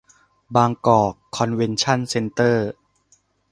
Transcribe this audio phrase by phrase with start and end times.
[0.55, 2.67] บางกอกคอนเวนชั่นเซ็นเตอร์